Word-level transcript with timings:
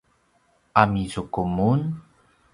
amizuku 0.81 1.41
mun? 1.55 1.79